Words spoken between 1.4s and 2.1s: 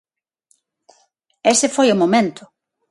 Ese foi o